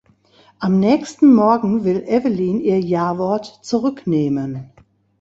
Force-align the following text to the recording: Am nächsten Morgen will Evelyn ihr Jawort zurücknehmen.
Am 0.57 0.79
nächsten 0.79 1.31
Morgen 1.31 1.83
will 1.83 2.03
Evelyn 2.07 2.59
ihr 2.59 2.79
Jawort 2.79 3.59
zurücknehmen. 3.61 4.71